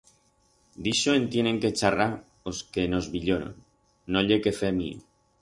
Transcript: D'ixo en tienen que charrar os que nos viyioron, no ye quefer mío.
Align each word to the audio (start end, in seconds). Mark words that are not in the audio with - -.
D'ixo 0.85 1.13
en 1.17 1.27
tienen 1.35 1.59
que 1.65 1.71
charrar 1.81 2.07
os 2.53 2.63
que 2.73 2.87
nos 2.95 3.11
viyioron, 3.17 3.53
no 4.17 4.27
ye 4.31 4.41
quefer 4.49 4.75
mío. 4.83 5.07